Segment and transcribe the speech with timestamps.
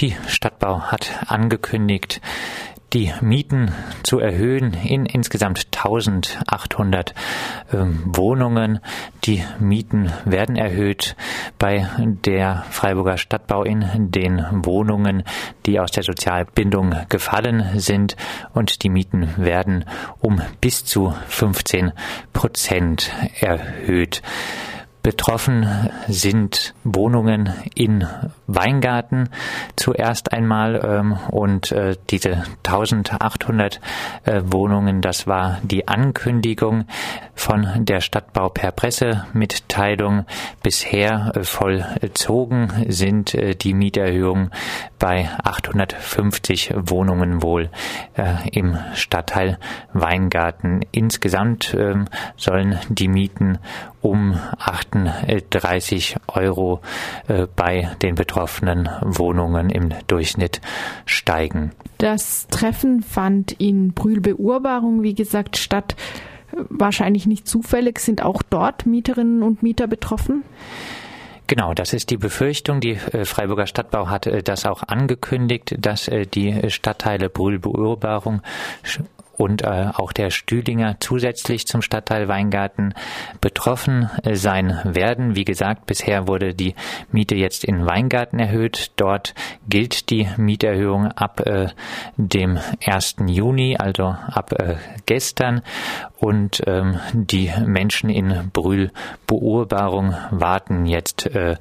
[0.00, 2.20] Die Stadtbau hat angekündigt,
[2.94, 3.72] die Mieten
[4.04, 7.12] zu erhöhen in insgesamt 1800
[7.72, 8.80] ähm, Wohnungen.
[9.24, 11.16] Die Mieten werden erhöht
[11.58, 15.24] bei der Freiburger Stadtbau in den Wohnungen,
[15.66, 18.16] die aus der Sozialbindung gefallen sind
[18.52, 19.84] und die Mieten werden
[20.20, 21.92] um bis zu 15
[22.32, 24.22] Prozent erhöht.
[25.04, 25.68] Betroffen
[26.08, 28.08] sind Wohnungen in
[28.46, 29.28] Weingarten
[29.76, 33.82] zuerst einmal ähm, und äh, diese 1800
[34.24, 36.86] äh, Wohnungen, das war die Ankündigung
[37.34, 40.24] von der Stadtbau per Pressemitteilung.
[40.62, 44.52] Bisher äh, vollzogen sind äh, die Mieterhöhungen
[44.98, 47.68] bei 850 Wohnungen wohl
[48.16, 49.58] äh, im Stadtteil
[49.92, 50.80] Weingarten.
[50.92, 52.06] Insgesamt ähm,
[52.38, 53.58] sollen die Mieten
[54.04, 56.80] um 38 Euro
[57.26, 60.60] äh, bei den betroffenen Wohnungen im Durchschnitt
[61.06, 61.72] steigen.
[61.96, 65.96] Das Treffen fand in Brühl-Beurbarung, wie gesagt, statt.
[66.52, 67.98] Wahrscheinlich nicht zufällig.
[67.98, 70.44] Sind auch dort Mieterinnen und Mieter betroffen?
[71.46, 72.80] Genau, das ist die Befürchtung.
[72.80, 78.42] Die äh, Freiburger Stadtbau hat äh, das auch angekündigt, dass die Stadtteile Brühl-Beurbarung
[79.36, 82.94] und äh, auch der Stühlinger zusätzlich zum Stadtteil Weingarten
[83.40, 85.36] betroffen äh, sein werden.
[85.36, 86.74] Wie gesagt, bisher wurde die
[87.10, 88.92] Miete jetzt in Weingarten erhöht.
[88.96, 89.34] Dort
[89.68, 91.68] gilt die Mieterhöhung ab äh,
[92.16, 93.16] dem 1.
[93.26, 95.62] Juni, also ab äh, gestern.
[96.16, 101.56] Und ähm, die Menschen in Brühl-Beurbarung warten jetzt äh,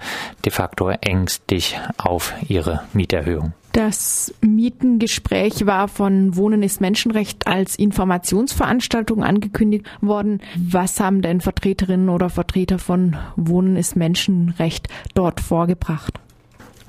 [0.46, 3.54] de facto ängstlich auf ihre Mieterhöhung.
[3.74, 10.42] Das Mietengespräch war von Wohnen ist Menschenrecht als Informationsveranstaltung angekündigt worden.
[10.56, 16.23] Was haben denn Vertreterinnen oder Vertreter von Wohnen ist Menschenrecht dort vorgebracht?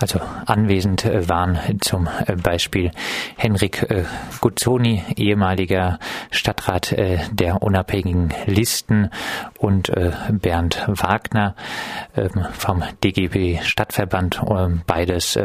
[0.04, 2.90] Also anwesend äh, waren zum äh, Beispiel
[3.36, 4.04] Henrik äh,
[4.42, 5.98] Guzzoni, ehemaliger
[6.30, 6.94] Stadtrat
[7.30, 9.08] der unabhängigen Listen
[9.58, 9.90] und
[10.30, 11.54] Bernd Wagner
[12.16, 15.38] ähm, vom DGB Stadtverband, ähm, beides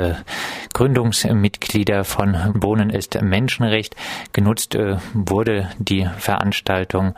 [0.73, 3.95] Gründungsmitglieder von Wohnen ist Menschenrecht.
[4.33, 4.77] Genutzt
[5.13, 7.15] wurde die Veranstaltung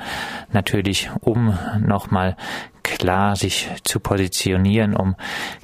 [0.52, 2.36] natürlich, um nochmal
[2.84, 5.16] klar sich zu positionieren, um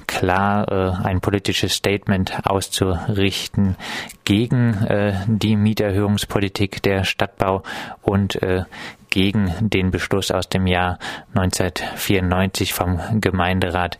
[0.06, 3.76] klar äh, ein politisches Statement auszurichten
[4.24, 7.62] gegen äh, die Mieterhöhungspolitik der Stadtbau
[8.02, 8.64] und äh,
[9.10, 10.98] gegen den Beschluss aus dem Jahr
[11.34, 13.98] 1994 vom Gemeinderat,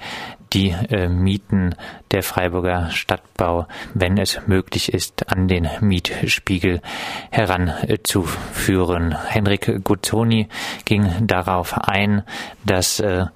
[0.52, 1.74] die äh, Mieten
[2.10, 6.80] der Freiburger Stadtbau, wenn es möglich ist, an den Mietspiegel
[7.30, 9.16] heranzuführen.
[9.26, 10.48] Henrik Guzzoni
[10.84, 12.22] ging darauf ein,
[12.64, 13.26] dass äh,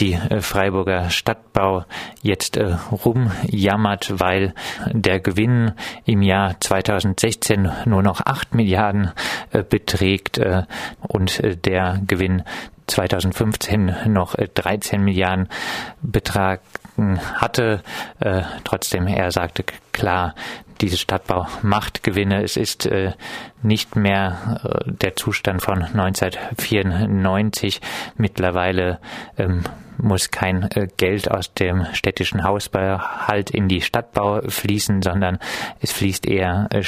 [0.00, 1.84] die äh, Freiburger Stadtbau
[2.22, 4.54] jetzt äh, rumjammert, weil
[4.92, 5.72] der Gewinn
[6.04, 9.12] im Jahr 2016 nur noch 8 Milliarden
[9.52, 10.62] äh, beträgt äh,
[11.00, 12.42] und äh, der Gewinn
[12.86, 15.48] 2015 noch 13 äh, Milliarden
[16.02, 16.60] betragen
[17.34, 17.82] hatte.
[18.20, 20.34] Äh, trotzdem, er sagte klar,
[20.80, 22.42] diese Stadtbau macht Gewinne.
[22.42, 23.12] Es ist äh,
[23.62, 27.80] nicht mehr äh, der Zustand von 1994.
[28.16, 28.98] Mittlerweile
[29.38, 29.62] ähm,
[29.98, 35.38] muss kein äh, Geld aus dem städtischen Hausbehalt in die Stadtbau fließen, sondern
[35.80, 36.82] es fließt eher äh,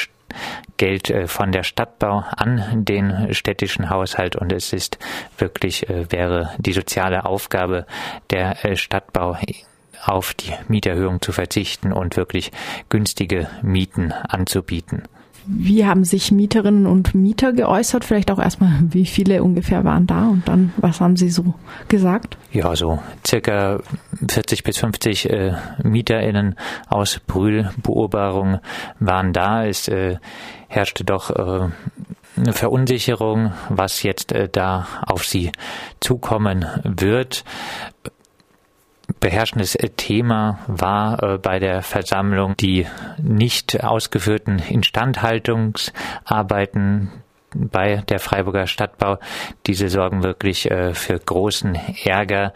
[0.77, 4.99] Geld äh, von der Stadtbau an den städtischen Haushalt und es ist
[5.39, 7.87] wirklich, äh, wäre die soziale Aufgabe
[8.31, 9.39] der äh, Stadtbau
[10.05, 12.53] auf die Mieterhöhung zu verzichten und wirklich
[12.89, 15.03] günstige Mieten anzubieten.
[15.47, 18.05] Wie haben sich Mieterinnen und Mieter geäußert?
[18.05, 21.55] Vielleicht auch erstmal, wie viele ungefähr waren da und dann, was haben sie so
[21.89, 22.37] gesagt?
[22.53, 23.81] Ja, so circa
[24.29, 25.53] 40 bis 50 äh,
[25.83, 26.57] MieterInnen
[26.89, 28.59] aus Brühl Beurbarung
[28.99, 29.65] waren da.
[29.65, 30.17] Es äh,
[30.69, 31.69] herrschte doch äh,
[32.37, 35.53] eine Verunsicherung, was jetzt äh, da auf sie
[36.01, 37.45] zukommen wird
[39.21, 42.87] beherrschendes Thema war äh, bei der Versammlung die
[43.19, 47.11] nicht ausgeführten Instandhaltungsarbeiten
[47.55, 49.19] bei der Freiburger Stadtbau.
[49.67, 52.53] Diese sorgen wirklich äh, für großen Ärger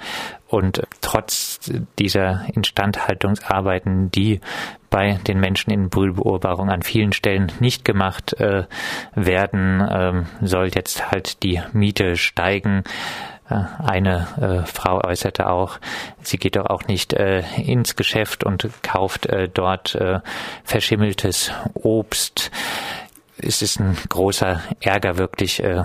[0.48, 4.40] und trotz dieser Instandhaltungsarbeiten, die
[4.90, 8.64] bei den Menschen in Brühlbeurbarung an vielen Stellen nicht gemacht äh,
[9.14, 12.82] werden, ähm, soll jetzt halt die Miete steigen.
[13.50, 15.78] Äh, eine äh, Frau äußerte auch,
[16.22, 20.20] sie geht doch auch nicht äh, ins Geschäft und kauft äh, dort äh,
[20.64, 22.50] verschimmeltes Obst.
[23.38, 25.84] Es ist ein großer Ärger wirklich, äh,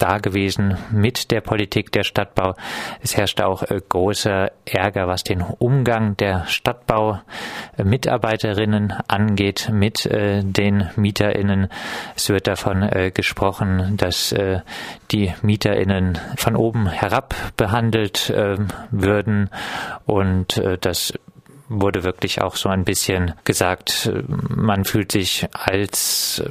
[0.00, 2.56] da gewesen mit der Politik der Stadtbau.
[3.00, 10.90] Es herrschte auch äh, großer Ärger, was den Umgang der Stadtbau-Mitarbeiterinnen angeht mit äh, den
[10.96, 11.68] MieterInnen.
[12.16, 14.34] Es wird davon äh, gesprochen, dass
[15.10, 19.50] die MieterInnen von oben herab behandelt ähm, würden
[20.06, 21.12] und dass
[21.70, 26.42] wurde wirklich auch so ein bisschen gesagt, man fühlt sich als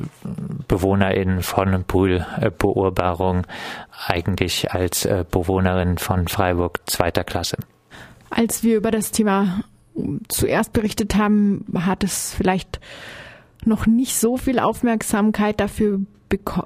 [0.68, 3.46] Bewohnerin von Poolbeurbarung
[4.08, 7.58] eigentlich als äh, Bewohnerin von Freiburg zweiter Klasse.
[8.30, 9.62] Als wir über das Thema
[10.30, 12.80] zuerst berichtet haben, hat es vielleicht
[13.66, 16.00] noch nicht so viel Aufmerksamkeit dafür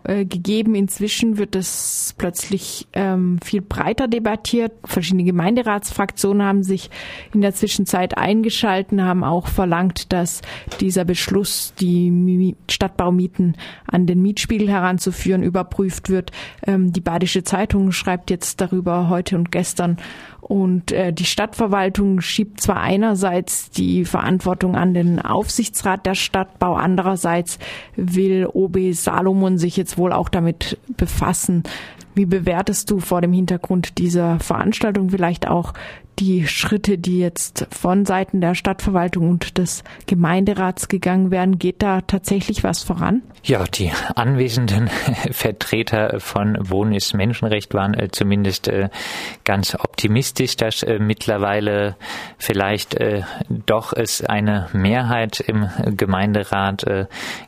[0.03, 0.75] äh, gegeben.
[0.75, 4.73] Inzwischen wird es plötzlich ähm, viel breiter debattiert.
[4.85, 6.89] Verschiedene Gemeinderatsfraktionen haben sich
[7.33, 10.41] in der Zwischenzeit eingeschalten, haben auch verlangt, dass
[10.79, 13.57] dieser Beschluss, die Stadtbaumieten
[13.87, 16.31] an den Mietspiegel heranzuführen, überprüft wird.
[16.65, 19.97] Ähm, die Badische Zeitung schreibt jetzt darüber heute und gestern
[20.43, 27.59] und äh, die Stadtverwaltung schiebt zwar einerseits die Verantwortung an den Aufsichtsrat der Stadtbau, andererseits
[27.95, 31.63] will OB Salomon sich jetzt wohl auch damit befassen.
[32.13, 35.73] Wie bewertest du vor dem Hintergrund dieser Veranstaltung vielleicht auch
[36.19, 42.01] die Schritte, die jetzt von Seiten der Stadtverwaltung und des Gemeinderats gegangen werden, geht da
[42.01, 43.21] tatsächlich was voran?
[43.43, 44.87] Ja, die anwesenden
[45.31, 48.89] Vertreter von Wohnen ist Menschenrecht waren äh, zumindest äh,
[49.43, 51.95] ganz optimistisch, dass äh, mittlerweile
[52.37, 55.67] vielleicht äh, doch es eine Mehrheit im
[55.97, 57.05] Gemeinderat äh,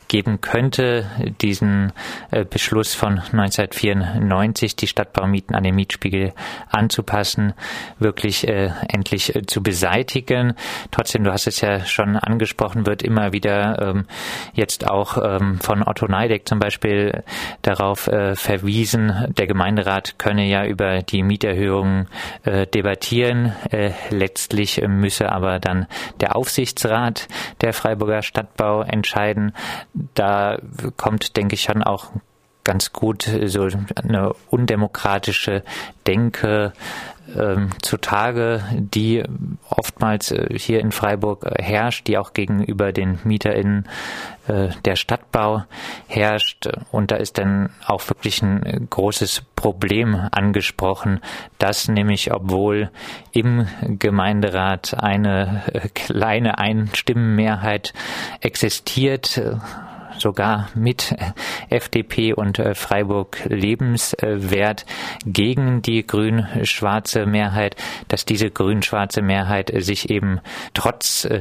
[0.08, 1.06] geben könnte,
[1.40, 1.92] diesen
[2.30, 6.32] äh, Beschluss von 1994, die Stadtbaumieten an den Mietspiegel
[6.70, 7.54] anzupassen,
[7.98, 10.54] wirklich äh, endlich äh, zu beseitigen.
[10.90, 14.06] Trotzdem, du hast es ja schon angesprochen, wird immer wieder ähm,
[14.54, 17.22] jetzt auch ähm, von Otto Neideck zum Beispiel
[17.62, 22.08] darauf äh, verwiesen, der Gemeinderat könne ja über die Mieterhöhungen
[22.44, 23.52] äh, debattieren.
[23.70, 25.86] Äh, letztlich müsse aber dann
[26.20, 27.28] der Aufsichtsrat
[27.60, 29.52] der Freiburger Stadtbau entscheiden.
[30.14, 30.58] Da
[30.96, 32.10] kommt, denke ich, schon auch
[32.66, 35.62] ganz gut so eine undemokratische
[36.04, 36.72] Denke
[37.34, 39.22] ähm, zutage, die
[39.68, 43.88] oftmals äh, hier in Freiburg äh, herrscht, die auch gegenüber den MieterInnen
[44.48, 45.64] äh, der Stadtbau
[46.06, 46.68] herrscht.
[46.92, 51.20] Und da ist dann auch wirklich ein großes Problem angesprochen,
[51.58, 52.90] dass nämlich, obwohl
[53.32, 53.66] im
[53.98, 57.92] Gemeinderat eine äh, kleine Einstimmenmehrheit
[58.40, 59.56] existiert, äh,
[60.18, 61.14] sogar mit
[61.70, 64.86] FDP und äh, Freiburg lebenswert
[65.24, 67.76] gegen die grün-schwarze Mehrheit,
[68.08, 70.40] dass diese grün-schwarze Mehrheit sich eben
[70.74, 71.40] trotz äh,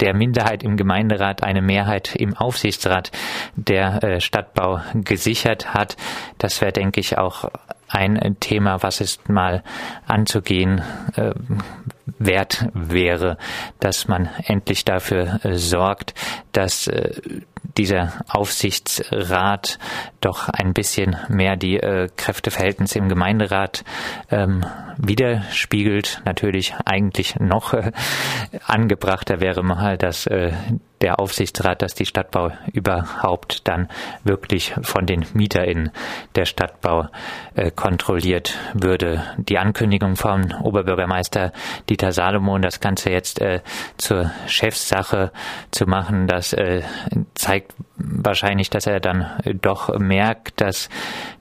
[0.00, 3.12] der Minderheit im Gemeinderat eine Mehrheit im Aufsichtsrat
[3.54, 5.96] der äh, Stadtbau gesichert hat.
[6.38, 7.50] Das wäre, denke ich, auch
[7.88, 9.62] ein Thema, was es mal
[10.06, 10.80] anzugehen
[11.16, 11.32] äh,
[12.20, 13.36] wert wäre,
[13.80, 16.14] dass man endlich dafür äh, sorgt,
[16.52, 17.12] dass äh,
[17.76, 19.78] dieser Aufsichtsrat
[20.20, 23.84] doch ein bisschen mehr die äh, Kräfteverhältnisse im Gemeinderat
[24.30, 24.64] ähm,
[24.98, 26.22] widerspiegelt.
[26.24, 27.92] Natürlich eigentlich noch äh,
[28.66, 30.52] angebrachter wäre mal, dass äh,
[31.00, 33.88] der Aufsichtsrat, dass die Stadtbau überhaupt dann
[34.24, 35.90] wirklich von den MieterInnen
[36.34, 37.08] der Stadtbau
[37.54, 39.22] äh, kontrolliert würde.
[39.38, 41.52] Die Ankündigung vom Oberbürgermeister
[41.88, 43.60] Dieter Salomon, das Ganze jetzt äh,
[43.96, 45.32] zur Chefsache
[45.70, 46.82] zu machen, das äh,
[47.34, 49.26] zeigt wahrscheinlich, dass er dann
[49.60, 50.88] doch merkt, dass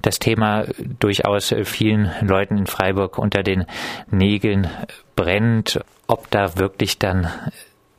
[0.01, 0.65] das Thema
[0.99, 3.65] durchaus vielen Leuten in Freiburg unter den
[4.11, 4.67] Nägeln
[5.15, 5.79] brennt.
[6.07, 7.27] Ob da wirklich dann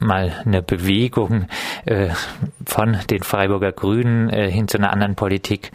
[0.01, 1.47] mal eine Bewegung
[1.85, 2.09] äh,
[2.67, 5.71] von den Freiburger Grünen äh, hin zu einer anderen Politik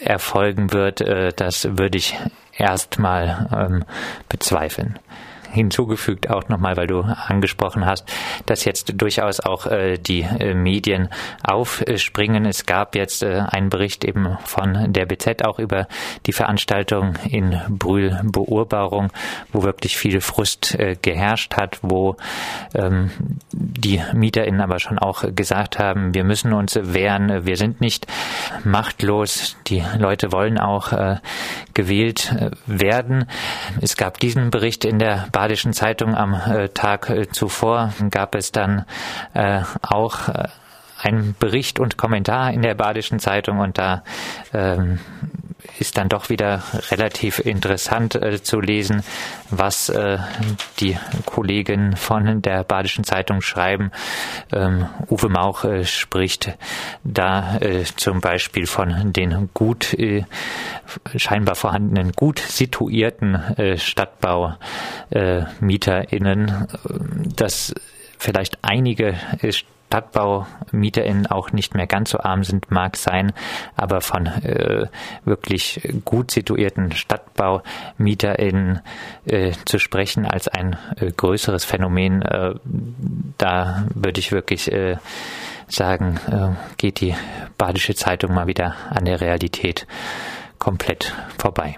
[0.00, 2.16] erfolgen wird, äh, das würde ich
[2.56, 3.84] erstmal ähm,
[4.28, 4.98] bezweifeln
[5.52, 8.04] hinzugefügt, auch nochmal, weil du angesprochen hast,
[8.46, 11.08] dass jetzt durchaus auch äh, die äh, Medien
[11.42, 12.46] aufspringen.
[12.46, 15.88] Es gab jetzt äh, einen Bericht eben von der BZ auch über
[16.26, 19.12] die Veranstaltung in Brühl Beurbarung,
[19.52, 22.16] wo wirklich viel Frust äh, geherrscht hat, wo
[22.74, 23.10] ähm,
[23.52, 28.06] die MieterInnen aber schon auch gesagt haben, wir müssen uns wehren, wir sind nicht
[28.64, 31.16] machtlos, die Leute wollen auch äh,
[31.74, 33.26] gewählt äh, werden.
[33.80, 38.52] Es gab diesen Bericht in der Badischen Zeitung am äh, Tag äh, zuvor gab es
[38.52, 38.86] dann
[39.34, 40.30] äh, auch
[40.98, 44.02] einen Bericht und Kommentar in der Badischen Zeitung und da
[44.54, 44.98] ähm,
[45.78, 49.02] ist dann doch wieder relativ interessant äh, zu lesen,
[49.50, 50.18] was äh,
[50.80, 53.92] die Kollegen von der Badischen Zeitung schreiben.
[54.52, 56.56] Ähm, Uwe Mauch äh, spricht
[57.04, 60.24] da äh, zum Beispiel von den gut äh,
[61.16, 66.68] scheinbar vorhandenen, gut situierten äh, StadtbaumieterInnen,
[67.36, 67.74] dass
[68.18, 69.14] vielleicht einige
[69.88, 73.32] StadtbaumieterInnen auch nicht mehr ganz so arm sind, mag sein,
[73.76, 74.86] aber von äh,
[75.24, 78.80] wirklich gut situierten StadtbaumieterInnen
[79.26, 82.54] äh, zu sprechen als ein äh, größeres Phänomen, äh,
[83.38, 84.96] da würde ich wirklich äh,
[85.68, 87.14] sagen, äh, geht die
[87.58, 89.86] Badische Zeitung mal wieder an der Realität
[90.58, 91.76] komplett vorbei.